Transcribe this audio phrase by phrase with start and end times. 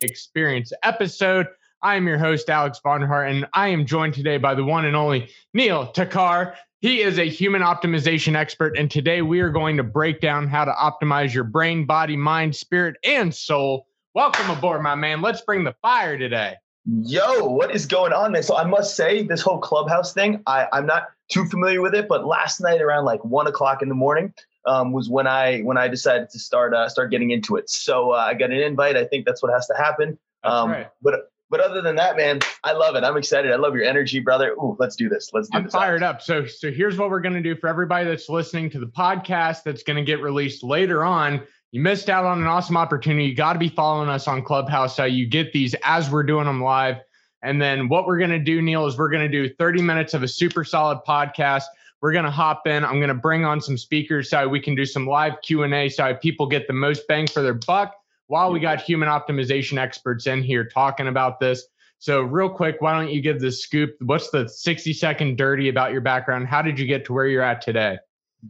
[0.00, 1.46] Experience episode.
[1.82, 4.96] I am your host, Alex Vonderhaar, and I am joined today by the one and
[4.96, 6.54] only Neal Thakkar.
[6.80, 10.64] He is a human optimization expert, and today we are going to break down how
[10.64, 13.86] to optimize your brain, body, mind, spirit, and soul.
[14.14, 15.22] Welcome aboard, my man.
[15.22, 16.54] Let's bring the fire today.
[17.02, 18.42] Yo, what is going on, man?
[18.42, 22.08] So I must say, this whole clubhouse thing, I, I'm not too familiar with it,
[22.08, 24.32] but last night around like one o'clock in the morning
[24.66, 27.70] um, was when I when I decided to start uh, start getting into it.
[27.70, 28.96] So uh, I got an invite.
[28.96, 30.18] I think that's what has to happen.
[30.44, 30.88] Um, right.
[31.02, 33.04] But but other than that, man, I love it.
[33.04, 33.52] I'm excited.
[33.52, 34.52] I love your energy, brother.
[34.52, 35.30] Ooh, let's do this.
[35.32, 35.74] Let's do I'm this.
[35.74, 36.22] I'm fired up.
[36.22, 39.82] So so here's what we're gonna do for everybody that's listening to the podcast that's
[39.82, 41.42] gonna get released later on
[41.72, 43.26] you missed out on an awesome opportunity.
[43.26, 46.46] You got to be following us on Clubhouse so you get these as we're doing
[46.46, 46.96] them live.
[47.42, 50.14] And then what we're going to do, Neal, is we're going to do 30 minutes
[50.14, 51.64] of a super solid podcast.
[52.02, 52.84] We're going to hop in.
[52.84, 56.14] I'm going to bring on some speakers so we can do some live Q&A so
[56.14, 57.94] people get the most bang for their buck
[58.26, 61.66] while we got human optimization experts in here talking about this.
[61.98, 63.96] So real quick, why don't you give the scoop?
[64.00, 66.46] What's the 60 second dirty about your background?
[66.46, 67.98] How did you get to where you're at today?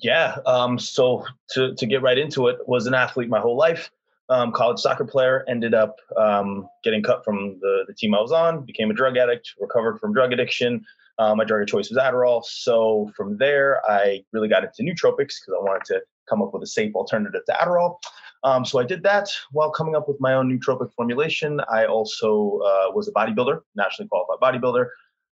[0.01, 0.39] Yeah.
[0.47, 3.91] Um, so to, to get right into it, was an athlete my whole life.
[4.29, 8.33] Um, college soccer player, ended up um, getting cut from the, the team I was
[8.33, 10.85] on, became a drug addict, recovered from drug addiction.
[11.19, 12.45] Um, my drug of choice was Adderall.
[12.45, 16.63] So from there, I really got into nootropics because I wanted to come up with
[16.63, 17.97] a safe alternative to Adderall.
[18.45, 21.61] Um, so I did that while coming up with my own nootropic formulation.
[21.73, 24.87] I also uh, was a bodybuilder, nationally qualified bodybuilder.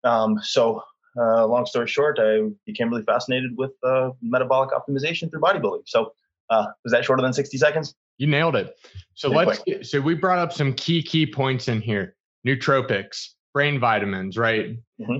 [0.03, 0.81] Um, so
[1.17, 5.83] uh, long story short, I became really fascinated with uh, metabolic optimization through bodybuilding.
[5.85, 6.13] So,
[6.49, 7.95] uh, was that shorter than 60 seconds?
[8.17, 8.75] You nailed it.
[9.15, 12.15] So let's get, so we brought up some key key points in here.
[12.47, 14.77] Nootropics, brain vitamins, right?
[15.01, 15.17] Mm-hmm.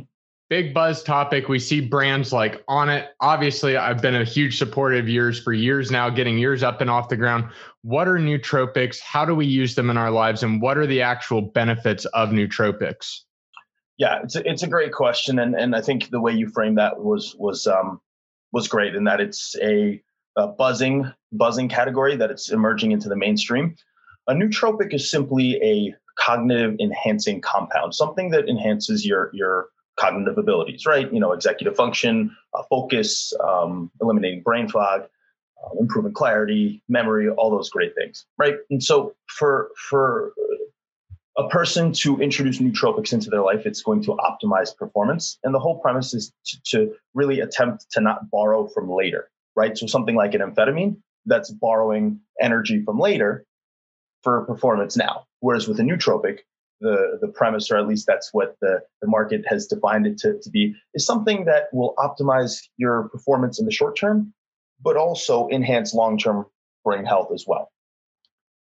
[0.49, 1.49] Big buzz topic.
[1.49, 3.07] We see brands like Onnit.
[3.19, 6.89] Obviously, I've been a huge supporter of yours for years now, getting yours up and
[6.89, 7.49] off the ground.
[7.81, 9.01] What are nootropics?
[9.01, 10.43] How do we use them in our lives?
[10.43, 13.23] And what are the actual benefits of nootropics?
[13.97, 16.77] Yeah, it's a, it's a great question, and and I think the way you framed
[16.77, 17.99] that was was um,
[18.51, 20.01] was great in that it's a,
[20.37, 23.75] a buzzing buzzing category that it's emerging into the mainstream.
[24.27, 30.85] A nootropic is simply a cognitive enhancing compound, something that enhances your your cognitive abilities,
[30.85, 31.11] right?
[31.11, 35.01] You know, executive function, uh, focus, um, eliminating brain fog,
[35.63, 38.55] uh, improving clarity, memory, all those great things, right?
[38.69, 40.33] And so for for
[41.37, 45.37] a person to introduce nootropics into their life, it's going to optimize performance.
[45.43, 49.77] And the whole premise is to, to, really attempt to not borrow from later, right?
[49.77, 50.97] So something like an amphetamine
[51.27, 53.45] that's borrowing energy from later
[54.23, 55.25] for performance now.
[55.39, 56.39] Whereas with a nootropic,
[56.79, 60.39] the, the premise, or at least that's what the, the market has defined it to,
[60.41, 64.33] to be, is something that will optimize your performance in the short term,
[64.81, 66.45] but also enhance long term
[66.83, 67.71] brain health as well.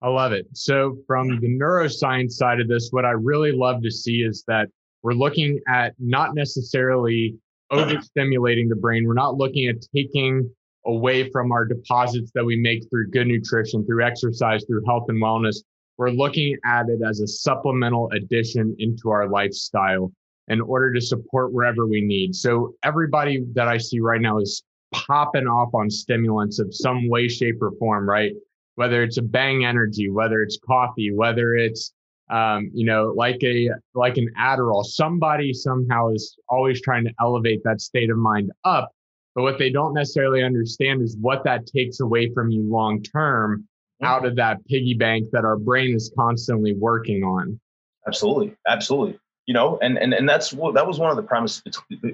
[0.02, 0.46] I love it.
[0.54, 4.68] So, from the neuroscience side of this, what I really love to see is that
[5.02, 7.36] we're looking at not necessarily
[7.72, 9.06] overstimulating the brain.
[9.06, 10.50] We're not looking at taking
[10.86, 15.22] away from our deposits that we make through good nutrition, through exercise, through health and
[15.22, 15.56] wellness.
[16.00, 20.10] We're looking at it as a supplemental addition into our lifestyle
[20.48, 22.34] in order to support wherever we need.
[22.34, 27.28] So, everybody that I see right now is popping off on stimulants of some way,
[27.28, 28.32] shape, or form, right?
[28.80, 31.92] whether it's a bang energy, whether it's coffee, whether it's
[32.30, 34.84] um, you know, like a like an Adderall.
[34.84, 38.90] Somebody somehow is always trying to elevate that state of mind up.
[39.34, 43.68] But what they don't necessarily understand is what that takes away from you long term
[44.02, 47.60] out of that piggy bank that our brain is constantly working on.
[48.06, 49.18] Absolutely, absolutely.
[49.46, 51.62] You know, and and and that's that was one of the premises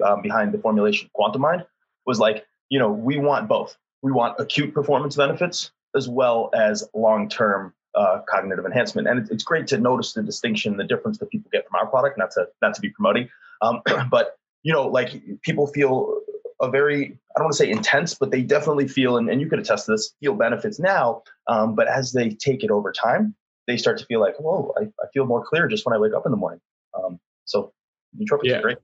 [0.03, 1.65] uh, behind the formulation Quantum Mind
[2.05, 3.77] was like, you know, we want both.
[4.01, 9.07] We want acute performance benefits as well as long term uh, cognitive enhancement.
[9.07, 12.17] And it's great to notice the distinction, the difference that people get from our product.
[12.17, 13.29] Not to not to be promoting,
[13.61, 16.21] um, but you know, like people feel
[16.61, 19.47] a very I don't want to say intense, but they definitely feel, and, and you
[19.47, 21.21] could attest to this, feel benefits now.
[21.47, 23.35] Um, but as they take it over time,
[23.67, 26.13] they start to feel like, whoa, I, I feel more clear just when I wake
[26.15, 26.61] up in the morning.
[26.97, 27.73] Um, so
[28.19, 28.57] nootropics yeah.
[28.57, 28.77] are great.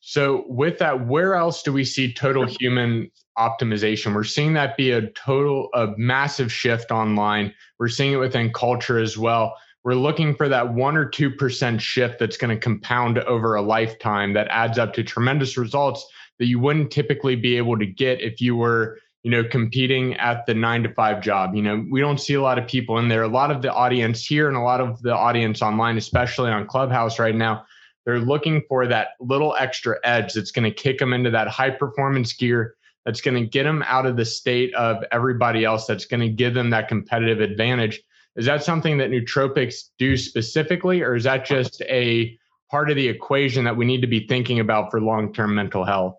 [0.00, 3.08] So, with that, where else do we see total human
[3.38, 4.16] optimization?
[4.16, 7.54] We're seeing that be a total, a massive shift online.
[7.78, 9.56] We're seeing it within culture as well.
[9.84, 14.32] We're looking for that one or 2% shift that's going to compound over a lifetime
[14.32, 16.04] that adds up to tremendous results
[16.38, 20.44] that you wouldn't typically be able to get if you were you know competing at
[20.46, 23.08] the 9 to 5 job you know we don't see a lot of people in
[23.08, 26.50] there a lot of the audience here and a lot of the audience online especially
[26.50, 27.64] on clubhouse right now
[28.04, 31.70] they're looking for that little extra edge that's going to kick them into that high
[31.70, 32.74] performance gear,
[33.04, 36.28] that's going to get them out of the state of everybody else, that's going to
[36.28, 38.02] give them that competitive advantage.
[38.36, 42.36] Is that something that nootropics do specifically, or is that just a
[42.70, 46.16] part of the equation that we need to be thinking about for long-term mental health?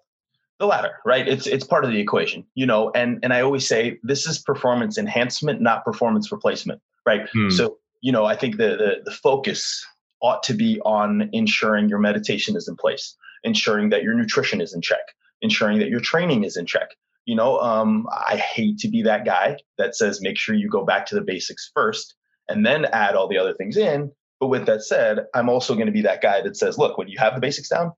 [0.60, 1.28] The latter, right?
[1.28, 2.92] It's it's part of the equation, you know.
[2.94, 7.28] And and I always say this is performance enhancement, not performance replacement, right?
[7.34, 7.50] Hmm.
[7.50, 9.86] So you know, I think the, the the focus
[10.22, 14.74] ought to be on ensuring your meditation is in place, ensuring that your nutrition is
[14.74, 15.02] in check,
[15.42, 16.90] ensuring that your training is in check.
[17.26, 20.86] You know, um, I hate to be that guy that says make sure you go
[20.86, 22.16] back to the basics first
[22.50, 24.12] and then add all the other things in.
[24.40, 27.08] But with that said, I'm also going to be that guy that says, look, when
[27.08, 27.94] you have the basics down,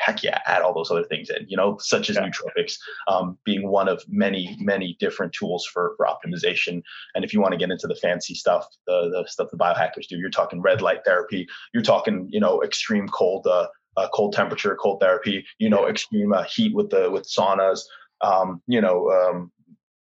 [0.00, 2.22] heck yeah, add all those other things in, you know, such as yeah.
[2.22, 2.76] nootropics
[3.06, 6.82] um, being one of many, many different tools for, for optimization.
[7.14, 10.06] And if you want to get into the fancy stuff, the, the stuff the biohackers
[10.08, 13.66] do, you're talking red light therapy, you're talking, you know, extreme cold, uh,
[13.98, 17.80] uh, cold temperature, cold therapy, you know, extreme uh, heat with the, with saunas,
[18.22, 19.52] um, you know, um,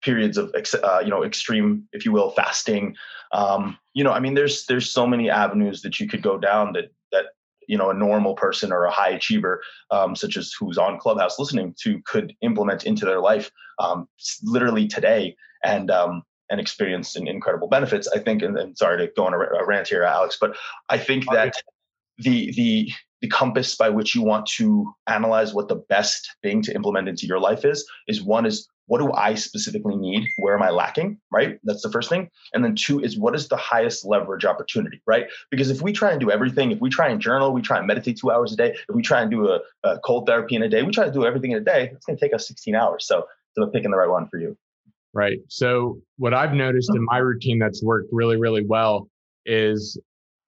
[0.01, 0.55] periods of,
[0.85, 2.95] uh, you know, extreme, if you will, fasting.
[3.33, 6.73] Um, you know, I mean, there's, there's so many avenues that you could go down
[6.75, 7.25] that, that
[7.69, 9.63] you know a normal person or a high achiever
[9.93, 14.09] um, such as who's on clubhouse listening to could implement into their life um,
[14.43, 19.27] literally today and um, and experience incredible benefits i think and, and sorry to go
[19.27, 20.57] on a, a, rant here alex but
[20.89, 21.55] i think that
[22.19, 26.75] the the the compass by which you want to analyze what the best thing to
[26.75, 30.29] implement into your life is is one is what do I specifically need?
[30.37, 31.19] Where am I lacking?
[31.31, 31.61] Right.
[31.63, 32.31] That's the first thing.
[32.53, 35.01] And then two is what is the highest leverage opportunity?
[35.07, 35.27] Right.
[35.51, 37.87] Because if we try and do everything, if we try and journal, we try and
[37.87, 40.63] meditate two hours a day, if we try and do a, a cold therapy in
[40.63, 42.49] a day, we try to do everything in a day, it's going to take us
[42.49, 43.07] 16 hours.
[43.07, 44.57] So, so picking the right one for you.
[45.13, 45.39] Right.
[45.49, 49.09] So what I've noticed in my routine that's worked really, really well
[49.45, 49.99] is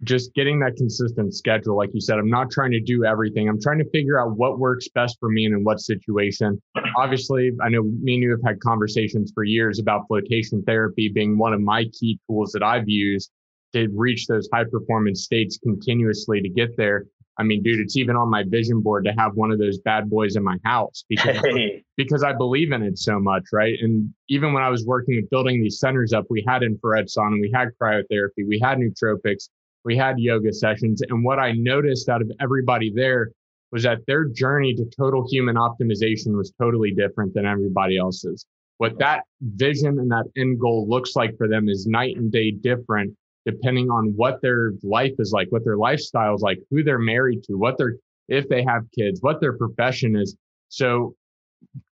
[0.03, 1.77] just getting that consistent schedule.
[1.77, 3.49] Like you said, I'm not trying to do everything.
[3.49, 6.61] I'm trying to figure out what works best for me and in what situation.
[6.97, 11.37] Obviously, I know me and you have had conversations for years about flotation therapy being
[11.37, 13.31] one of my key tools that I've used
[13.75, 17.05] to reach those high performance states continuously to get there.
[17.39, 20.11] I mean, dude, it's even on my vision board to have one of those bad
[20.11, 21.39] boys in my house because,
[21.97, 23.79] because I believe in it so much, right?
[23.81, 27.41] And even when I was working with building these centers up, we had infrared sauna,
[27.41, 29.49] we had cryotherapy, we had nootropics,
[29.85, 31.03] we had yoga sessions.
[31.09, 33.31] And what I noticed out of everybody there
[33.73, 38.45] was that their journey to total human optimization was totally different than everybody else's.
[38.79, 42.51] What that vision and that end goal looks like for them is night and day
[42.51, 43.15] different
[43.47, 47.43] depending on what their life is like, what their lifestyle is like, who they're married
[47.45, 47.97] to, what their,
[48.29, 50.37] if they have kids, what their profession is.
[50.69, 51.15] So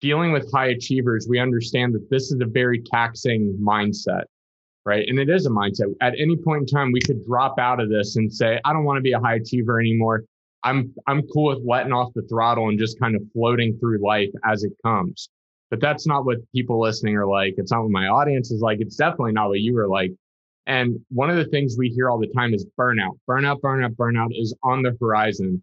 [0.01, 4.23] dealing with high achievers, we understand that this is a very taxing mindset
[4.87, 5.05] right?
[5.07, 5.93] And it is a mindset.
[6.01, 8.85] At any point in time, we could drop out of this and say, I don't
[8.85, 10.23] want to be a high achiever anymore.
[10.63, 14.31] I'm I'm cool with letting off the throttle and just kind of floating through life
[14.45, 15.29] as it comes.
[15.69, 17.55] But that's not what people listening are like.
[17.57, 18.79] It's not what my audience is like.
[18.79, 20.11] It's definitely not what you are like.
[20.65, 23.19] And one of the things we hear all the time is burnout.
[23.29, 25.61] Burnout, burnout, burnout is on the horizon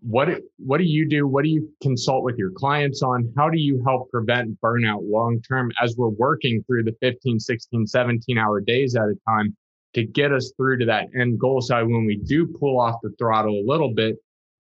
[0.00, 0.28] what
[0.58, 1.26] what do you do?
[1.26, 3.32] What do you consult with your clients on?
[3.36, 7.86] How do you help prevent burnout long term as we're working through the 15 16
[7.86, 9.56] 17 hour days at a time
[9.94, 11.60] to get us through to that end goal?
[11.60, 14.16] So when we do pull off the throttle a little bit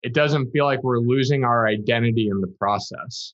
[0.03, 3.33] it doesn't feel like we're losing our identity in the process.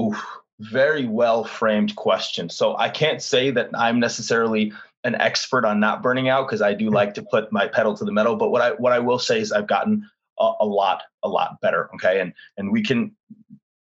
[0.00, 0.22] Oof,
[0.60, 2.48] very well framed question.
[2.48, 4.72] So i can't say that i'm necessarily
[5.02, 8.04] an expert on not burning out because i do like to put my pedal to
[8.04, 11.02] the metal but what i what i will say is i've gotten a, a lot
[11.22, 12.20] a lot better okay?
[12.20, 13.14] And and we can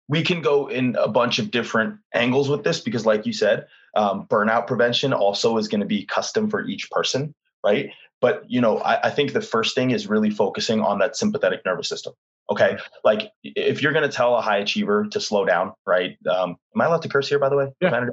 [0.08, 3.68] we can go in a bunch of different angles with this because like you said
[3.96, 7.90] um, burnout prevention also is going to be custom for each person right?
[8.22, 11.62] But you know I, I, think the first thing is really focusing on that sympathetic
[11.66, 12.14] nervous system
[12.52, 12.78] okay?
[13.04, 16.82] Like if you're going to tell a high achiever to slow down right um, am
[16.82, 17.74] i allowed to curse here by the way?
[17.82, 18.06] Yeah.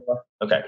[0.43, 0.63] okay.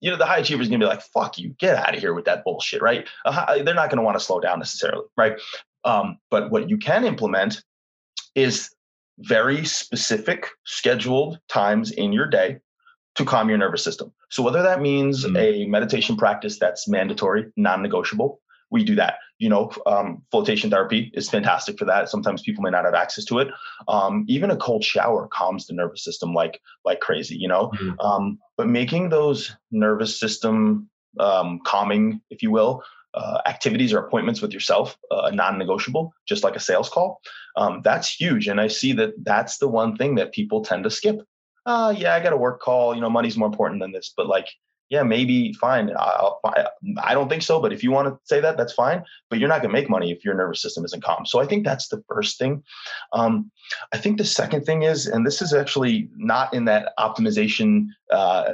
[0.00, 2.00] You know the high achiever is going to be like fuck you get out of
[2.00, 3.06] here with that bullshit right?
[3.24, 5.38] Uh, they're not going to want to slow down necessarily right
[5.84, 7.62] um, but what you can implement
[8.34, 8.70] is
[9.18, 12.58] very specific scheduled times in your day
[13.16, 14.12] to calm your nervous system.
[14.30, 15.36] So whether that means mm-hmm.
[15.36, 19.16] a meditation practice that's mandatory, non-negotiable, we do that.
[19.38, 22.08] You know, um, flotation therapy is fantastic for that.
[22.08, 23.48] Sometimes people may not have access to it.
[23.88, 27.36] Um, even a cold shower calms the nervous system like like crazy.
[27.36, 27.98] You know, mm-hmm.
[28.00, 32.82] um, but making those nervous system um, calming, if you will,
[33.14, 37.20] uh, activities or appointments with yourself uh, non-negotiable just like a sales call
[37.56, 38.48] um, that's huge.
[38.48, 41.20] And i see that that's the one thing that people tend to skip.
[41.66, 44.12] Uh, yeah i got a work call you know money's more important than this.
[44.16, 44.48] But like
[44.88, 46.40] yeah maybe fine I'll,
[46.98, 49.48] I, don't think so but if you want to say that that's fine but you're
[49.48, 51.26] not going to make money if your nervous system isn't calm.
[51.26, 52.62] So i think that's the first thing.
[53.12, 53.50] Um,
[53.92, 58.52] i think the second thing is and this is actually not in that optimization uh,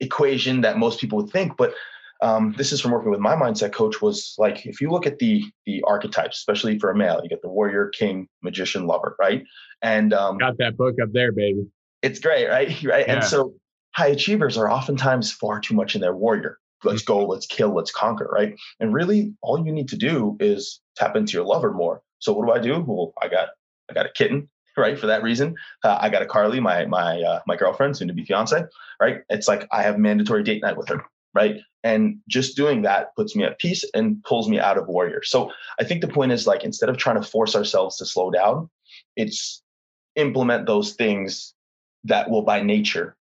[0.00, 1.74] equation that most people would think but
[2.22, 5.18] um, this is from working with my mindset coach was like if you look at
[5.18, 9.44] the the archetypes especially for a male you get the warrior king magician lover right?
[9.82, 11.66] And um, got that book up there baby.
[12.02, 12.68] It's great right?
[12.84, 13.06] Right?
[13.06, 13.14] Yeah.
[13.14, 13.54] and so
[13.94, 16.58] high achievers are oftentimes far too much in their warrior.
[16.84, 17.30] Let's go mm-hmm.
[17.32, 18.54] let's kill let's conquer right?
[18.80, 22.02] And really all you need to do is tap into your lover more.
[22.18, 22.82] So what do i do?
[22.86, 23.48] Well i got
[23.90, 24.98] i got a kitten right?
[24.98, 25.54] For that reason,
[25.84, 28.62] uh, I got a Carly, my my uh, my girlfriend, soon to be fiance,
[29.00, 29.20] right?
[29.30, 31.02] It's like I have mandatory date night with her,
[31.36, 31.58] right?
[31.84, 35.22] And just doing that puts me at peace and pulls me out of warrior.
[35.22, 38.30] So I think the point is like instead of trying to force ourselves to slow
[38.30, 38.68] down,
[39.14, 39.62] it's
[40.16, 41.54] implement those things
[42.04, 43.16] that will by nature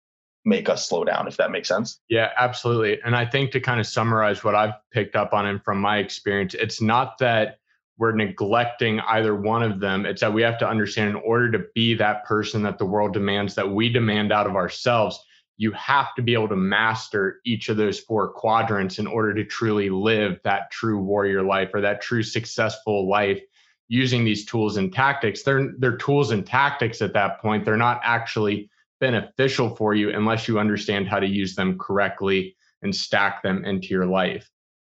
[0.46, 3.80] make us slow down if that makes sense yeah absolutely and i think to kind
[3.80, 7.58] of summarize what i've picked up on and from my experience it's not that
[7.96, 10.04] we're neglecting either one of them.
[10.04, 13.12] It's that we have to understand in order to be that person that the world
[13.12, 15.22] demands, that we demand out of ourselves,
[15.56, 19.44] you have to be able to master each of those four quadrants in order to
[19.44, 23.40] truly live that true warrior life or that true successful life
[23.88, 25.42] using these tools and tactics.
[25.42, 27.64] They're, they're tools and tactics at that point.
[27.64, 28.70] They're not actually
[29.00, 33.88] beneficial for you unless you understand how to use them correctly and stack them into
[33.88, 34.50] your life.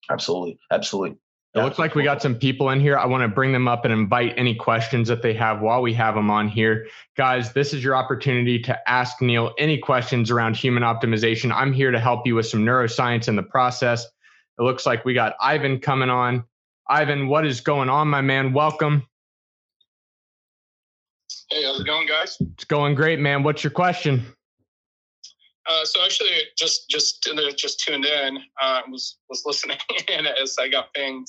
[0.10, 0.58] Absolutely.
[0.72, 1.18] Absolutely.
[1.56, 2.98] It looks like we got some people in here.
[2.98, 5.94] I want to bring them up and invite any questions that they have while we
[5.94, 6.88] have them on here.
[7.16, 11.54] Guys, this is your opportunity to ask Neal any questions around human optimization.
[11.54, 14.04] I'm here to help you with some neuroscience in the process.
[14.04, 16.44] It looks like we got Ivan coming on.
[16.90, 18.52] Ivan, what is going on, my man?
[18.52, 19.08] Welcome.
[21.50, 22.38] Hey, how's it going, guys?
[22.56, 23.44] It's going great, man.
[23.44, 24.26] What's your question?
[25.68, 28.40] Uh, so actually, just just just tuned in.
[28.62, 29.78] Uh, was was listening
[30.10, 31.28] in as I got pinged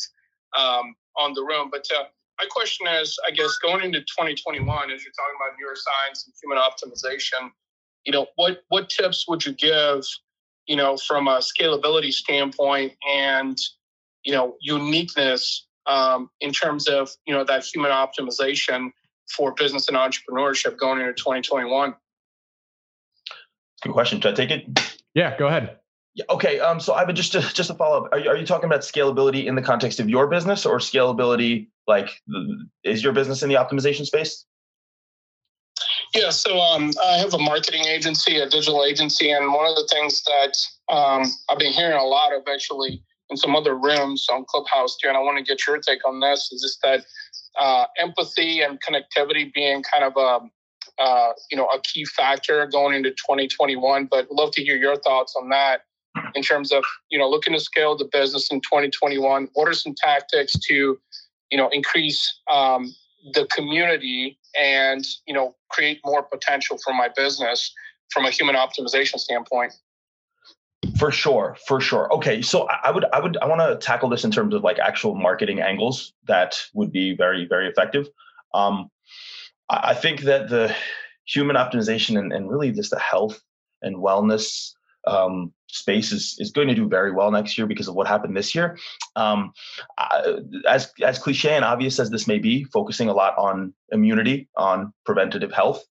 [0.59, 1.69] um, on the room.
[1.71, 2.05] But uh,
[2.39, 6.59] my question is, I guess, going into 2021, as you're talking about neuroscience and human
[6.59, 7.51] optimization,
[8.05, 10.05] you know, what what tips would you give,
[10.67, 13.59] you know, from a scalability standpoint and
[14.25, 18.91] you know uniqueness um, in terms of you know that human optimization
[19.35, 21.95] for business and entrepreneurship going into 2021?
[23.83, 24.21] Good question.
[24.21, 24.97] Should I take it?
[25.15, 25.79] Yeah, go ahead.
[26.17, 26.61] Yeah, okay.
[26.61, 28.81] Um, so Ivan, just to, just to follow up, are you, are you talking about
[28.81, 32.23] scalability in the context of your business or scalability like
[32.83, 34.47] is your business in the optimization space?
[36.15, 39.87] Yeah, so um, I have a marketing agency, a digital agency, and one of the
[39.93, 40.57] things that
[40.89, 45.09] um, I've been hearing a lot of actually in some other rooms on Clubhouse too,
[45.09, 47.05] and I want to get your take on this, is just that
[47.61, 50.49] uh, empathy and connectivity being kind of a
[50.99, 54.07] uh, you know a key factor going into 2021.
[54.07, 55.83] But love to hear your thoughts on that
[56.35, 59.95] in terms of you know looking to scale the business in 2021 what are some
[59.95, 60.99] tactics to
[61.51, 62.95] you know increase um,
[63.33, 67.73] the community and you know create more potential for my business
[68.11, 69.73] from a human optimization standpoint?
[70.99, 72.13] For sure for sure.
[72.15, 74.79] Okay so i would i would i want to tackle this in terms of like
[74.79, 78.09] actual marketing angles that would be very very effective.
[78.55, 78.91] Um,
[79.69, 80.75] i think that the
[81.27, 83.43] human optimization and, and really just the health
[83.83, 84.73] and wellness
[85.07, 88.37] um, space is, is going to do very well next year because of what happened
[88.37, 88.79] this year.
[89.15, 89.53] Um,
[90.69, 94.93] as as cliche and obvious as this may be, focusing a lot on immunity, on
[95.05, 95.85] preventative health,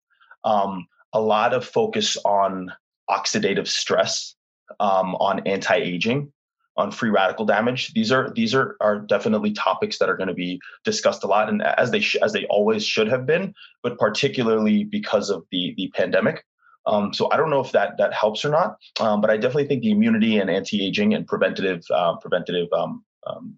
[0.43, 2.71] um, a lot of focus on
[3.09, 4.35] oxidative stress,
[4.79, 6.31] um, on anti-aging,
[6.77, 7.93] on free radical damage.
[7.93, 11.49] These are these are are definitely topics that are going to be discussed a lot,
[11.49, 13.53] and as they sh- as they always should have been,
[13.83, 16.43] but particularly because of the the pandemic.
[16.87, 19.67] Um, so I don't know if that that helps or not, um, but I definitely
[19.67, 23.57] think the immunity and anti-aging and preventative uh, preventative um, um,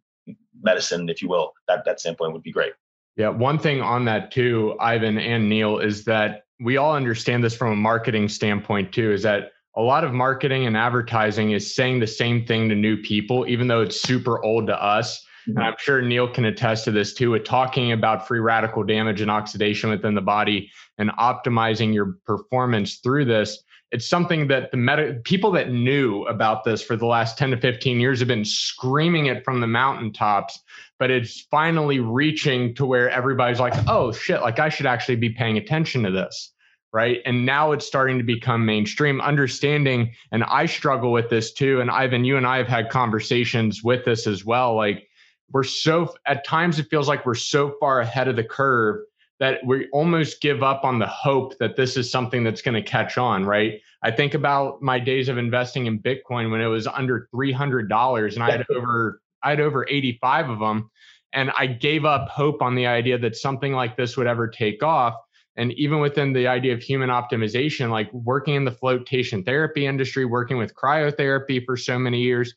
[0.62, 2.74] medicine, if you will, that that standpoint would be great.
[3.18, 7.56] Yeah, one thing on that too, Ivan and Neal, is that we all understand this
[7.56, 9.12] from a marketing standpoint too.
[9.12, 12.98] Is that a lot of marketing and advertising is saying the same thing to new
[12.98, 15.24] people, even though it's super old to us.
[15.48, 19.22] And I'm sure Neal can attest to this too, with talking about free radical damage
[19.22, 23.64] and oxidation within the body and optimizing your performance through this.
[23.92, 27.58] It's something that the med- people that knew about this for the last 10 to
[27.58, 30.60] 15 years have been screaming it from the mountaintops,
[31.00, 35.30] but it's finally reaching to where everybody's like, oh shit, like I should actually be
[35.30, 36.52] paying attention to this
[36.94, 37.22] right?
[37.26, 39.22] And now it's starting to become mainstream.
[39.22, 41.82] Understanding, and I struggle with this too.
[41.82, 44.76] And Ivan, you and I have had conversations with this as well.
[44.76, 45.07] Like
[45.52, 49.00] we're so at times it feels like we're so far ahead of the curve
[49.40, 52.82] that we almost give up on the hope that this is something that's going to
[52.82, 53.80] catch on right?
[54.04, 58.44] I think about my days of investing in bitcoin when it was under $300 and
[58.44, 60.90] i had over i had over 85 of them
[61.34, 64.84] and i gave up hope on the idea that something like this would ever take
[64.84, 65.16] off.
[65.56, 70.26] And even within the idea of human optimization like working in the flotation therapy industry
[70.26, 72.54] working with cryotherapy for so many years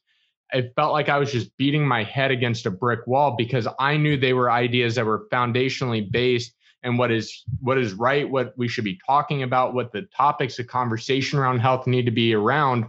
[0.52, 3.96] it felt like I was just beating my head against a brick wall because I
[3.96, 8.54] knew they were ideas that were foundationally based and what is what is right, what
[8.56, 12.34] we should be talking about, what the topics of conversation around health need to be
[12.34, 12.86] around.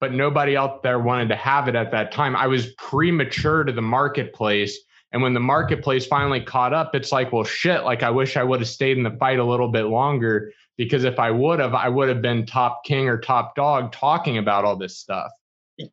[0.00, 2.36] But nobody out there wanted to have it at that time.
[2.36, 4.78] I was premature to the marketplace.
[5.12, 8.42] And when the marketplace finally caught up, it's like, well, shit, like I wish I
[8.42, 11.72] would have stayed in the fight a little bit longer because if I would have,
[11.72, 15.32] I would have been top king or top dog talking about all this stuff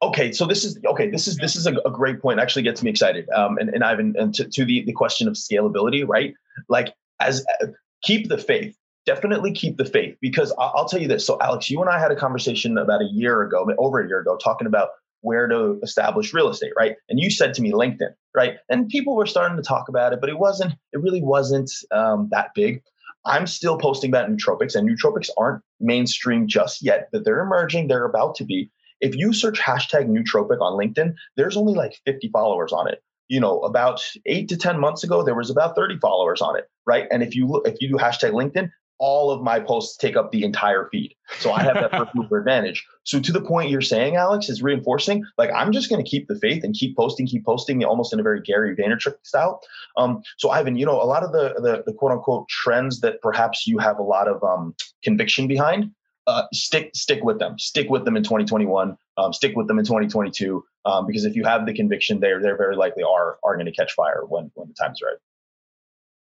[0.01, 2.81] okay so this is okay this is this is a, a great point actually gets
[2.81, 6.33] me excited um and, and ivan and to, to the, the question of scalability right?
[6.69, 7.67] Like as uh,
[8.01, 11.69] keep the faith definitely keep the faith because I'll, I'll tell you this so alex
[11.69, 14.67] you and i had a conversation about a year ago over a year ago talking
[14.67, 14.89] about
[15.23, 16.95] where to establish real estate right?
[17.09, 18.57] And you said to me linkedin right?
[18.69, 22.29] And people were starting to talk about it but it wasn't it really wasn't um,
[22.31, 22.81] that big.
[23.25, 28.05] I'm still posting about nootropics and nootropics aren't mainstream just yet but they're emerging they're
[28.05, 28.69] about to be
[29.03, 33.03] if you search hashtag nootropic on LinkedIn, there's only like 50 followers on it.
[33.27, 36.69] You know, about eight to 10 months ago, there was about 30 followers on it,
[36.87, 37.05] right?
[37.11, 38.69] And if you look, if you do hashtag LinkedIn,
[38.99, 41.13] all of my posts take up the entire feed.
[41.39, 42.85] So I have that first mover advantage.
[43.03, 46.27] So to the point you're saying, Alex, is reinforcing, like I'm just going to keep
[46.29, 49.59] the faith and keep posting, keep posting almost in a very Gary Vaynerchuk style.
[49.97, 53.21] Um, so Ivan, you know, a lot of the, the, the quote unquote trends that
[53.21, 55.91] perhaps you have a lot of um, conviction behind,
[56.27, 57.57] uh, stick stick with them.
[57.59, 58.97] Stick with them in 2021.
[59.17, 60.63] Um, stick with them in 2022.
[60.85, 63.71] Um, because if you have the conviction, they're they're very likely are are going to
[63.71, 65.17] catch fire when when the time's right.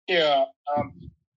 [0.08, 0.44] Yeah.
[0.76, 0.92] Um,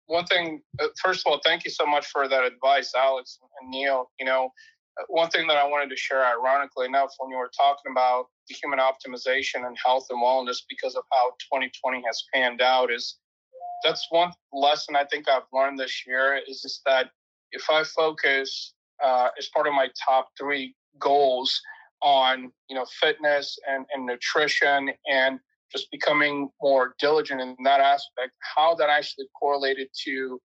[0.08, 0.62] one thing.
[0.80, 4.12] Uh, first of all, thank you so much for that advice, Alex and Neal.
[4.20, 4.52] You know,
[5.00, 8.26] uh, one thing that I wanted to share, ironically enough, when you were talking about
[8.48, 13.18] the human optimization and health and wellness, because of how 2020 has panned out, is
[13.84, 17.12] that's one lesson I think I've learned this year is just that
[17.52, 21.60] if I focus uh, as part of my top three goals
[22.02, 25.40] on you know fitness and, and nutrition and
[25.72, 30.40] just becoming more diligent in that aspect, how that actually correlated to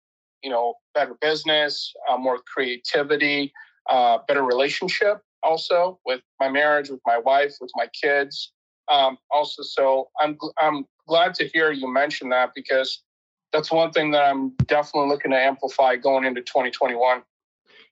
[0.44, 3.54] you know better business, uh, more creativity,
[3.90, 8.54] uh, better relationship also with my marriage, with my wife, with my kids.
[8.92, 13.04] Um, also, so I'm I'm glad to hear you mention that because
[13.54, 17.22] that's one thing that I'm definitely looking to amplify going into 2021.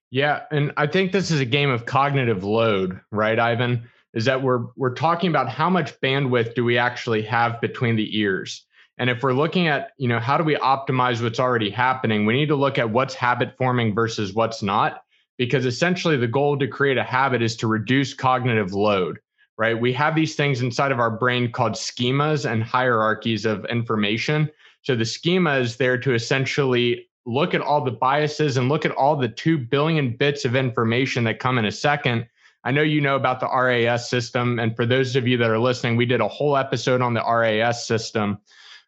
[0.09, 3.89] Yeah, and I think this is a game of cognitive load, right, Ivan?
[4.13, 8.19] Is that we're we're talking about how much bandwidth do we actually have between the
[8.19, 8.65] ears?
[8.97, 12.25] And if we're looking at, you know, how do we optimize what's already happening?
[12.25, 15.03] We need to look at what's habit forming versus what's not
[15.37, 19.19] because essentially the goal to create a habit is to reduce cognitive load,
[19.57, 19.79] right?
[19.79, 24.51] We have these things inside of our brain called schemas and hierarchies of information
[24.83, 28.91] so the schema is there to essentially look at all the biases and look at
[28.91, 32.27] all the 2 billion bits of information that come in a second.
[32.63, 34.59] I know you know about the RAS system.
[34.59, 37.23] And for those of you that are listening, we did a whole episode on the
[37.23, 38.39] RAS system.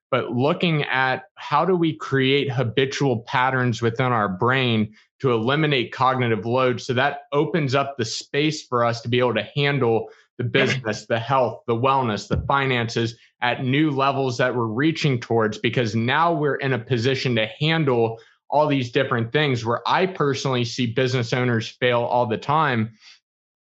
[0.10, 6.46] But looking at how do we create habitual patterns within our brain to eliminate cognitive
[6.46, 6.82] load.
[6.82, 11.06] So that opens up the space for us to be able to handle the business,
[11.06, 16.34] the health, the wellness, the finances at new levels that we're reaching towards because now
[16.34, 18.20] we're in a position to handle
[18.50, 22.94] all these different things where I personally see business owners fail all the time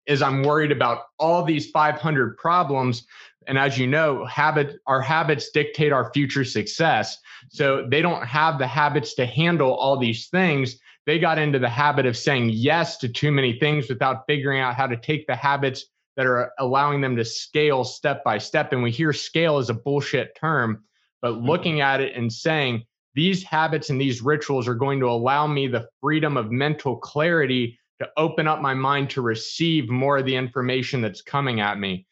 [0.06, 3.06] is I'm worried about all these 500 problems.
[3.48, 7.18] And as you know habit our habits dictate our future success.
[7.50, 10.78] So they don't have the habits to handle all these things.
[11.06, 14.76] They got into the habit of saying yes to too many things without figuring out
[14.76, 15.86] how to take the habits
[16.18, 18.74] that are allowing them to scale step by step.
[18.74, 20.84] And we hear scale as a bullshit term,
[21.22, 21.46] but mm-hmm.
[21.46, 25.68] looking at it and saying these habits and these rituals are going to allow me
[25.68, 30.36] the freedom of mental clarity to open up my mind to receive more of the
[30.36, 32.06] information that's coming at me.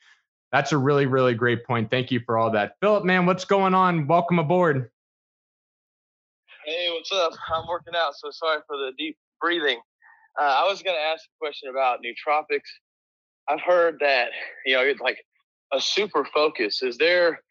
[0.51, 1.91] That's a really, really great point.
[1.91, 2.75] Thank you for all that.
[2.81, 4.07] Philip, man, what's going on?
[4.07, 4.89] Welcome aboard.
[6.65, 7.33] Hey, what's up?
[7.53, 9.79] I'm working out, so sorry for the deep breathing.
[10.39, 12.69] Uh, I was going to ask a question about nootropics
[13.49, 14.29] I've heard that
[14.65, 15.17] you know it's like
[15.73, 16.81] a super focus.
[16.81, 17.41] Is there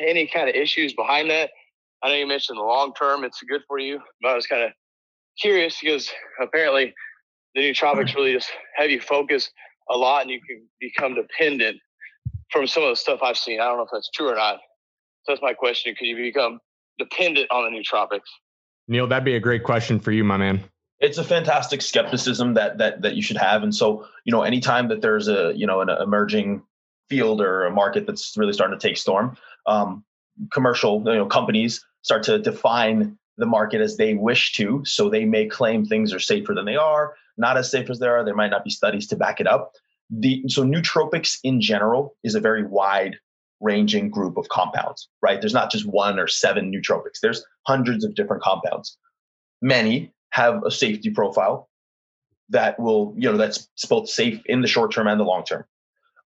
[0.00, 1.50] any kind of issues behind that?
[2.02, 4.62] I know you mentioned the long term it's good for you, but I was kind
[4.62, 4.70] of
[5.40, 6.94] curious because apparently
[7.54, 9.50] the nootropics really just have you focus
[9.90, 11.78] a lot and you can become dependent
[12.52, 13.60] from some of the stuff I've seen.
[13.60, 14.58] I don't know if that's true or not.
[15.24, 15.94] So that's my question.
[15.98, 16.60] Could you become
[16.98, 18.20] dependent on the nootropics?
[18.86, 20.62] Neal, that'd be a great question for you, my man
[21.00, 24.88] it's a fantastic skepticism that that that you should have and so you know anytime
[24.88, 26.62] that there's a you know an emerging
[27.08, 30.04] field or a market that's really starting to take storm um,
[30.52, 35.24] commercial you know companies start to define the market as they wish to so they
[35.24, 38.34] may claim things are safer than they are not as safe as they are there
[38.34, 39.72] might not be studies to back it up
[40.10, 43.18] the so nootropics in general is a very wide
[43.60, 45.40] ranging group of compounds, right?
[45.40, 47.20] There's not just one or seven nootropics.
[47.20, 48.96] There's hundreds of different compounds.
[49.60, 51.68] Many have a safety profile
[52.50, 55.64] that will, you know, that's both safe in the short term and the long term.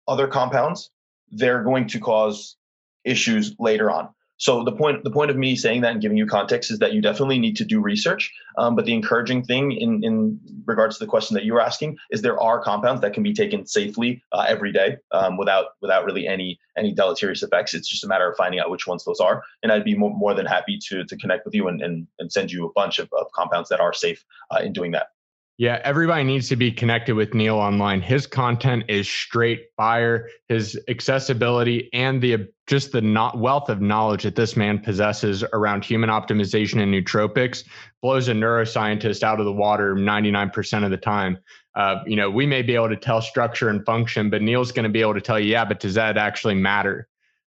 [0.07, 0.91] Other compounds,
[1.31, 2.57] they're going to cause
[3.03, 4.09] issues later on.
[4.41, 6.93] So the point the point of me saying that and giving you context is that
[6.93, 8.33] you definitely need to do research.
[8.57, 11.97] Um, but the encouraging thing in in regards to the question that you were asking
[12.09, 16.05] is there are compounds that can be taken safely uh, every day um, without without
[16.05, 17.75] really any any deleterious effects.
[17.75, 19.43] It's just a matter of finding out which ones those are.
[19.61, 22.33] And I'd be more, more than happy to to connect with you and and, and
[22.33, 25.09] send you a bunch of, of compounds that are safe uh, in doing that.
[25.57, 28.01] Yeah, everybody needs to be connected with Neal online.
[28.01, 30.27] His content is straight fire.
[30.47, 35.83] His accessibility and the just the not wealth of knowledge that this man possesses around
[35.83, 37.63] human optimization and nootropics
[38.01, 41.37] blows a neuroscientist out of the water 99% of the time.
[41.75, 44.83] Uh, you know, we may be able to tell structure and function, but Neal's going
[44.83, 47.07] to be able to tell you, yeah, but does that actually matter?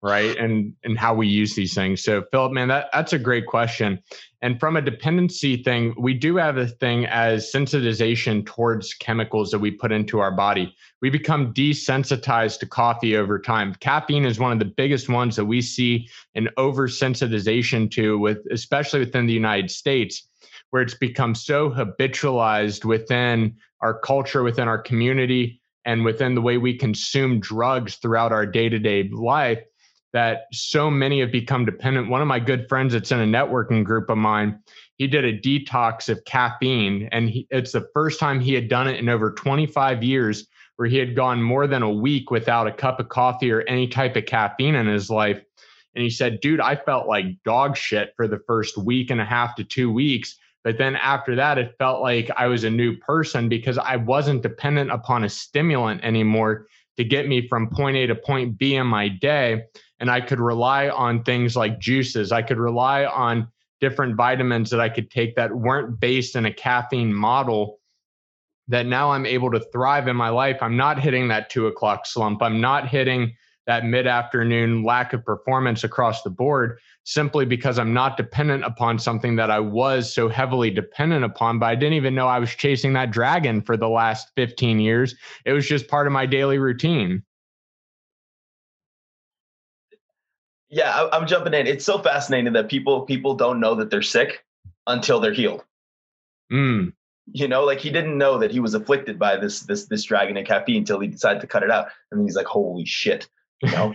[0.05, 0.37] Right?
[0.37, 2.05] And and how we use these things.
[2.05, 3.99] So philip man that, that's a great question.
[4.43, 9.61] And from a dependency thing we do have a thing as sensitization towards chemicals that
[9.61, 10.77] we put into our body.
[11.01, 13.75] We become desensitized to coffee over time.
[13.81, 19.01] Caffeine is one of the biggest ones that we see an oversensitization to with especially
[19.01, 20.29] within the united states
[20.71, 26.59] where it's become so habitualized within our culture within our community and within the way
[26.59, 29.63] we consume drugs throughout our day-to-day life
[30.15, 32.09] that so many have become dependent.
[32.09, 34.61] One of my good friends that's in a networking group of mine,
[34.97, 38.87] he did a detox of caffeine, and he, it's the first time he had done
[38.87, 40.47] it in over 25 years
[40.77, 43.89] where he had gone more than a week without a cup of coffee or any
[43.89, 45.43] type of caffeine in his life.
[45.97, 49.25] And he said, dude, I felt like dog shit for the first week and a
[49.25, 50.37] half to two weeks.
[50.63, 54.43] But then after that, it felt like I was a new person because I wasn't
[54.43, 58.87] dependent upon a stimulant anymore to get me from point A to point B in
[58.87, 59.65] my day
[60.01, 62.33] and I could rely on things like juices.
[62.33, 63.49] I could rely on
[63.81, 67.79] different vitamins that I could take that weren't based in a caffeine model.
[68.69, 70.59] That now I'm able to thrive in my life.
[70.63, 72.43] I'm not hitting that two o'clock slump.
[72.43, 73.35] I'm not hitting
[73.67, 78.99] that mid afternoon lack of performance across the board simply because I'm not dependent upon
[78.99, 81.59] something that I was so heavily dependent upon.
[81.59, 85.15] But I didn't even know I was chasing that dragon for the last 15 years.
[85.45, 87.23] It was just part of my daily routine.
[90.75, 91.69] yeah, I, am jumping in.
[91.69, 94.45] It's so fascinating that people people don't know that they're sick
[94.89, 95.65] until they're healed.
[96.53, 96.93] Mm.
[97.33, 100.37] You know, like he didn't know that he was afflicted by this this this dragon
[100.37, 103.29] and caffeine until he decided to cut it out, and then he's like, "Holy shit!"
[103.73, 103.95] Know,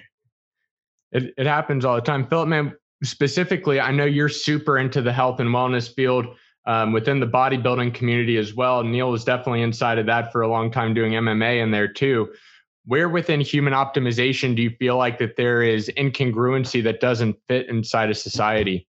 [1.11, 2.27] it it happens all the time.
[2.27, 6.27] Philip, man, specifically, I know you're super into the health and wellness field.
[6.65, 8.83] Um, within the bodybuilding community as well.
[8.83, 12.29] Neal was definitely inside of that for a long time doing MMA in there too
[12.89, 17.69] where within human optimization do you feel like that there is incongruency that doesn't fit
[17.69, 18.87] inside of society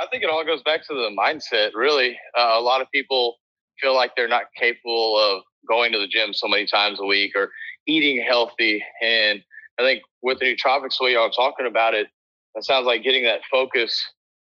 [0.00, 3.36] i think it all goes back to the mindset really uh, a lot of people
[3.80, 7.32] feel like they're not capable of going to the gym so many times a week
[7.34, 7.50] or
[7.88, 9.42] eating healthy and
[9.80, 12.06] i think with the nootropics way y'all are talking about it
[12.54, 14.04] it sounds like getting that focus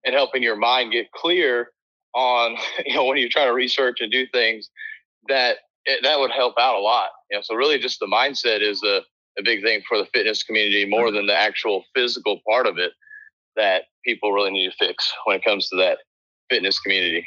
[0.04, 1.70] and helping your mind get clear
[2.14, 4.70] on you know when you're trying to research and do things
[5.28, 7.10] that it, that would help out a lot.
[7.30, 9.00] You know, so really just the mindset is a,
[9.38, 12.92] a big thing for the fitness community more than the actual physical part of it
[13.56, 15.98] that people really need to fix when it comes to that
[16.50, 17.24] fitness community.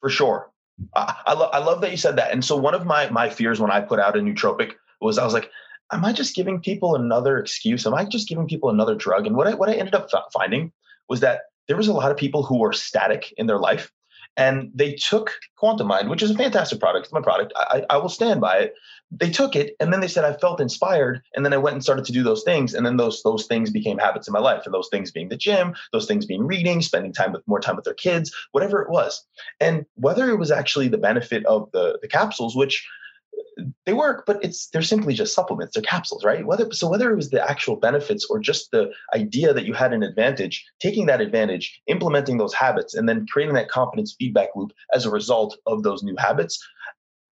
[0.00, 0.50] For sure.
[0.94, 2.32] I, I, lo- I love that you said that.
[2.32, 5.24] And so one of my, my fears when I put out a nootropic was I
[5.24, 5.50] was like,
[5.92, 7.86] am I just giving people another excuse?
[7.86, 9.26] Am I just giving people another drug?
[9.26, 10.72] And what I, what I ended up finding
[11.08, 13.92] was that there was a lot of people who were static in their life
[14.36, 17.06] and they took Quantum Mind, which is a fantastic product.
[17.06, 17.52] It's my product.
[17.56, 18.74] I, I will stand by it.
[19.10, 21.82] They took it, and then they said I felt inspired, and then I went and
[21.82, 24.62] started to do those things, and then those those things became habits in my life,
[24.66, 27.76] and those things being the gym, those things being reading, spending time with more time
[27.76, 29.24] with their kids, whatever it was,
[29.60, 32.86] and whether it was actually the benefit of the the capsules, which
[33.86, 35.74] they work, but it's they're simply just supplements.
[35.74, 36.46] They're capsules, right?
[36.46, 39.92] Whether so whether it was the actual benefits or just the idea that you had
[39.92, 44.72] an advantage, taking that advantage, implementing those habits, and then creating that confidence feedback loop
[44.94, 46.64] as a result of those new habits,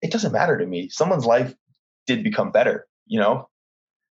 [0.02, 0.88] it doesn't matter to me.
[0.88, 1.54] Someone's life
[2.06, 3.48] did become better, you know?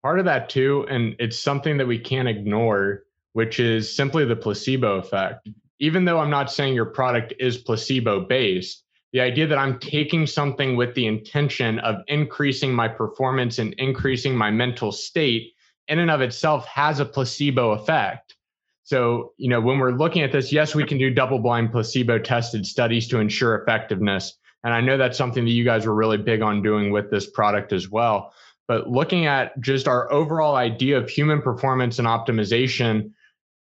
[0.04, 4.36] Part of that too, and it's something that we can't ignore, which is simply the
[4.36, 5.50] placebo effect.
[5.80, 10.28] Even though I'm not saying your product is placebo based, the idea that I'm taking
[10.28, 15.54] something with the intention of increasing my performance and increasing my mental state
[15.88, 18.36] in and of itself has a placebo effect.
[18.84, 22.20] So, you know, when we're looking at this, yes, we can do double blind placebo
[22.20, 24.38] tested studies to ensure effectiveness.
[24.64, 27.30] And I know that's something that you guys were really big on doing with this
[27.30, 28.34] product as well.
[28.68, 33.12] But looking at just our overall idea of human performance and optimization,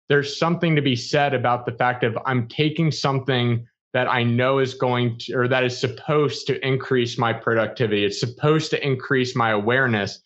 [0.10, 4.60] there's something to be said about the fact of I'm taking something that I know
[4.60, 8.04] is going to, or that is supposed to increase my productivity.
[8.04, 10.22] It's supposed to increase my awareness.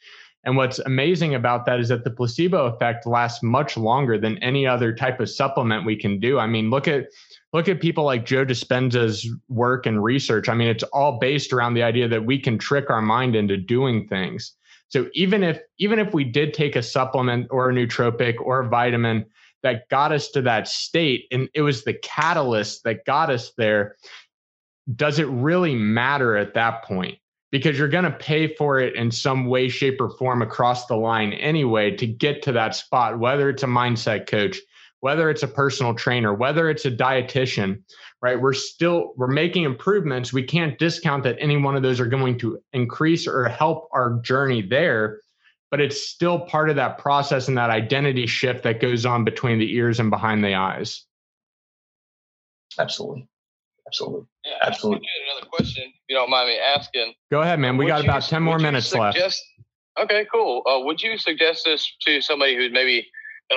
[0.45, 4.65] And what's amazing about that is that the placebo effect lasts much longer than any
[4.65, 6.39] other type of supplement we can do.
[6.39, 7.07] I mean, look at
[7.51, 10.47] look at people like Joe Dispenza's work and research.
[10.47, 13.57] I mean, it's all based around the idea that we can trick our mind into
[13.57, 14.53] doing things.
[14.87, 18.69] So even if even if we did take a supplement or a nootropic or a
[18.69, 19.25] vitamin
[19.61, 23.97] that got us to that state and it was the catalyst that got us there,
[24.95, 27.19] does it really matter at that point?
[27.51, 30.95] Because you're going to pay for it in some way, shape, or form across the
[30.95, 34.59] line anyway to get to that spot, whether it's a mindset coach,
[34.99, 37.81] whether it's a personal trainer, whether it's a dietitian,
[38.21, 38.39] right?
[38.39, 40.33] We're still we're making improvements.
[40.33, 44.19] We can't discount that any one of those are going to increase or help our
[44.21, 45.21] journey there,
[45.71, 49.57] but it's still part of that process and that identity shift that goes on between
[49.57, 51.05] the ears and behind the eyes.
[52.77, 53.27] Absolutely.
[53.89, 54.27] Absolutely.
[54.45, 55.07] Yeah, absolutely.
[55.33, 57.13] Another question, if you don't mind me asking.
[57.31, 57.75] Go ahead, man.
[57.75, 59.43] We got about 10 more minutes suggest,
[59.97, 60.11] left.
[60.11, 60.61] Okay, cool.
[60.67, 63.07] Uh, would you suggest this to somebody who's maybe,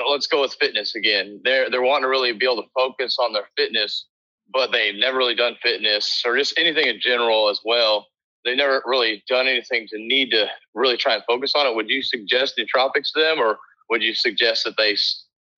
[0.09, 1.39] let's go with fitness again.
[1.43, 4.07] They're, they're wanting to really be able to focus on their fitness,
[4.51, 8.07] but they've never really done fitness or just anything in general as well.
[8.43, 11.75] They've never really done anything to need to really try and focus on it.
[11.75, 13.59] Would you suggest nootropics to them or
[13.91, 14.97] would you suggest that they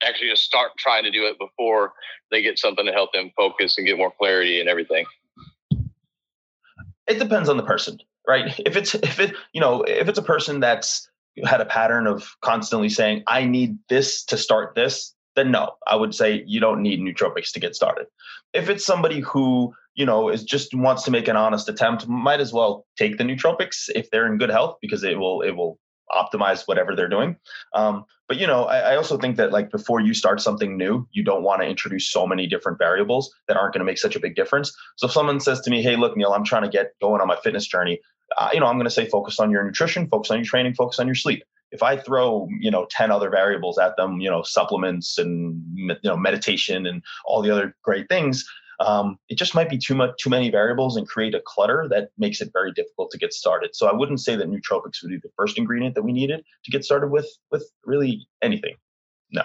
[0.05, 1.93] actually just start trying to do it before
[2.31, 5.05] they get something to help them focus and get more clarity and everything?
[7.07, 8.59] It depends on the person, right?
[8.65, 11.09] If it's if it you know if it's a person that's
[11.43, 15.95] had a pattern of constantly saying I need this to start this, then no, I
[15.95, 18.07] would say you don't need nootropics to get started.
[18.53, 22.39] If it's somebody who you know is just wants to make an honest attempt, might
[22.39, 25.79] as well take the nootropics if they're in good health because it will it will
[26.11, 27.35] optimize whatever they're doing.
[27.73, 31.07] Um, but you know, I, I, also think that like before you start something new,
[31.11, 34.15] you don't want to introduce so many different variables that aren't going to make such
[34.15, 34.75] a big difference.
[34.95, 37.27] So if someone says to me, "Hey, look, Neal, I'm trying to get going on
[37.27, 37.99] my fitness journey,"
[38.37, 40.73] uh, you know, I'm going to say focus on your nutrition, focus on your training,
[40.73, 41.43] focus on your sleep.
[41.71, 45.97] If I throw you know ten other variables at them, you know, supplements and you
[46.03, 48.45] know meditation and all the other great things,
[48.79, 52.09] um, it just might be too much too many variables and create a clutter that
[52.17, 55.19] makes it very difficult to get started so i wouldn't say that nootropics would be
[55.21, 58.75] the first ingredient that we needed to get started with with really anything
[59.31, 59.43] no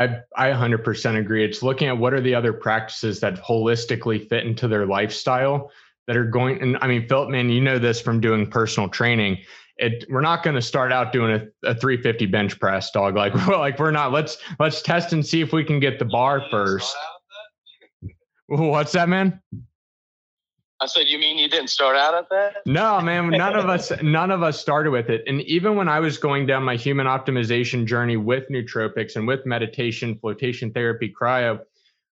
[0.00, 1.44] I, I 100% agree.
[1.44, 5.70] It's looking at what are the other practices that holistically fit into their lifestyle
[6.06, 6.60] that are going.
[6.62, 9.38] And I mean, Philip, man, you know this from doing personal training.
[9.76, 13.14] It, we're not going to start out doing a, a 350 bench press, dog.
[13.14, 14.10] Like, well, like we're not.
[14.10, 16.96] Let's let's test and see if we can get the bar first.
[18.50, 19.40] What's that, man?
[20.80, 22.56] I said, you mean you didn't start out at that?
[22.66, 23.30] No, man.
[23.30, 25.22] None of us, none of us started with it.
[25.28, 29.46] And even when I was going down my human optimization journey with nootropics and with
[29.46, 31.60] meditation, flotation therapy, cryo,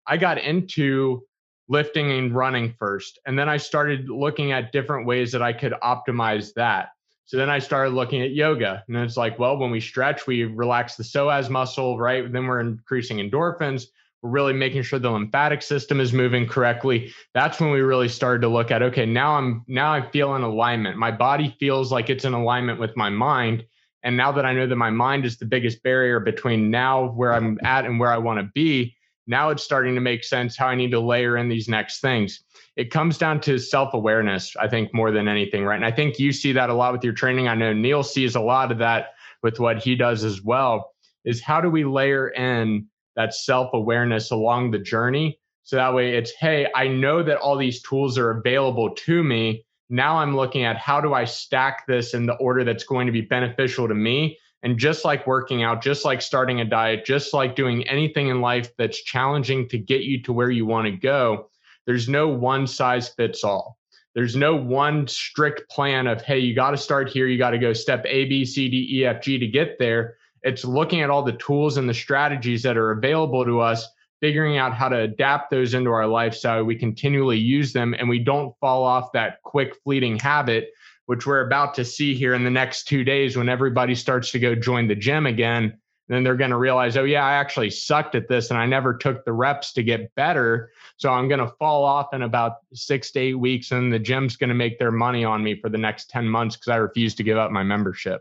[0.07, 1.23] I got into
[1.69, 3.19] lifting and running first.
[3.27, 6.91] And then I started looking at different ways that I could optimize that.
[7.27, 8.85] So then I started looking at yoga.
[8.89, 12.33] And it's like, well, when we stretch, we relax the psoas muscle, right?
[12.33, 13.89] Then we're increasing endorphins
[14.23, 18.41] we're really making sure the lymphatic system is moving correctly that's when we really started
[18.41, 20.97] to look at okay now i'm now i feel in alignment.
[20.97, 23.65] My body feels like it's in alignment with my mind.
[24.05, 27.33] And now that i know that my mind is the biggest barrier between now where
[27.35, 30.69] i'm at and where i want to be now it's starting to make sense how
[30.69, 32.43] i need to layer in these next things.
[32.75, 35.77] It comes down to self-awareness i think more than anything right?
[35.77, 37.49] And i think you see that a lot with your training.
[37.49, 40.93] I know neal sees a lot of that with what he does as well
[41.25, 45.39] is how do we layer in that self awareness along the journey.
[45.65, 49.65] So that way it's, hey, I know that all these tools are available to me.
[49.89, 53.13] Now I'm looking at how do I stack this in the order that's going to
[53.13, 54.39] be beneficial to me.
[54.65, 58.41] And just like working out, just like starting a diet, just like doing anything in
[58.41, 61.51] life that's challenging to get you to where you want to go,
[61.85, 63.77] there's no one size fits all.
[64.15, 67.59] There's no one strict plan of, hey, you got to start here, you got to
[67.59, 70.17] go step A, B, C, D, E, F, G to get there.
[70.43, 73.87] It's looking at all the tools and the strategies that are available to us,
[74.21, 76.65] figuring out how to adapt those into our lifestyle.
[76.65, 80.71] We continually use them and we don't fall off that quick, fleeting habit,
[81.07, 84.39] which we're about to see here in the next two days when everybody starts to
[84.39, 85.79] go join the gym again.
[86.09, 88.95] Then they're going to realize, oh, yeah, I actually sucked at this and I never
[88.95, 90.71] took the reps to get better.
[90.97, 94.37] So I'm going to fall off in about six to eight weeks and the gym's
[94.37, 97.15] going to make their money on me for the next 10 months because I refuse
[97.15, 98.21] to give up my membership.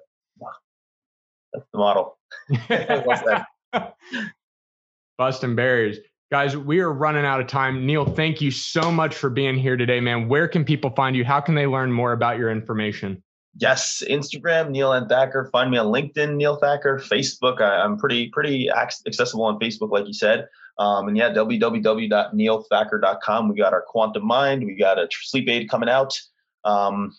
[1.54, 2.18] That's the model.
[5.18, 5.98] Busting barriers.
[6.32, 7.86] Guys, we are running out of time.
[7.86, 10.30] Neal, thank you so much for being here today, man.
[10.30, 11.26] Where can people find you?
[11.26, 13.22] How can they learn more about your information?
[13.58, 15.52] Yes, Instagram, Neal and Thakkar.
[15.52, 17.02] Find me on LinkedIn, Neal Thakkar.
[17.02, 20.48] Facebook, I, am pretty pretty accessible on Facebook, like you said.
[20.80, 23.50] Um, and yeah, www.nealthakkar.com.
[23.50, 24.66] We got our Quantum Mind.
[24.66, 26.18] We got a sleep aid coming out.
[26.64, 27.14] Um,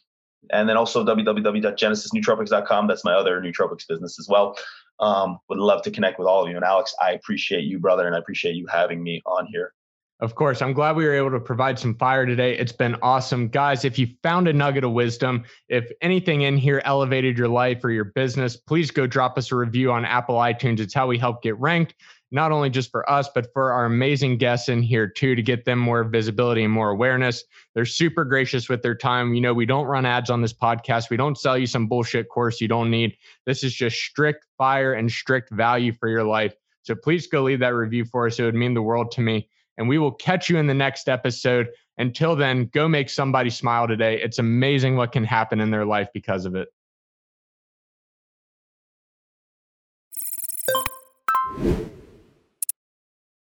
[0.51, 2.87] and then also www.genesisnootropics.com.
[2.87, 4.57] That's my other nootropics business as well.
[5.01, 6.57] Um, would love to connect with all of you.
[6.57, 9.73] And Alex, I appreciate you, brother, and I appreciate you having me on here.
[10.21, 12.57] Of course, I'm glad we were able to provide some fire today.
[12.57, 13.49] It's been awesome.
[13.49, 17.83] Guys, if you found a nugget of wisdom, if anything in here elevated your life
[17.83, 20.79] or your business, please go drop us a review on Apple iTunes.
[20.79, 21.97] It's how we help get ranked
[22.33, 25.65] not only just for us, but for our amazing guests in here too, to get
[25.65, 27.45] them more visibility and more awareness.
[27.75, 29.35] They're super gracious with their time.
[29.35, 31.11] You know, we don't run ads on this podcast.
[31.11, 33.17] We don't sell you some bullshit course you don't need.
[33.45, 36.55] This is just strict fire and strict value for your life.
[36.83, 38.39] So please go leave that review for us.
[38.39, 39.49] It would mean the world to me.
[39.79, 41.69] And we will catch you in the next episode.
[41.99, 44.21] Until then, go make somebody smile today.
[44.21, 46.69] It's amazing what can happen in their life because of it.